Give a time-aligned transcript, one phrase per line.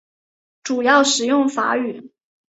[0.63, 2.09] 主要使用法语。